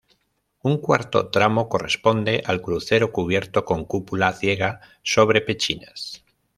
Un 0.63 0.79
cuarto 0.79 1.29
tramo 1.29 1.69
corresponde 1.69 2.41
al 2.43 2.59
crucero, 2.59 3.11
cubierto 3.11 3.63
con 3.65 3.85
cúpula 3.85 4.33
ciega 4.33 4.81
sobre 5.03 5.41
pechinas. 5.43 6.23